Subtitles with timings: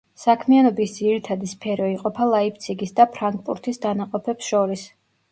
[0.19, 4.87] საქმიანობის ძირითადი სფერო იყოფა ლაიფციგის და ფრანკფურტის დანაყოფებს შორის.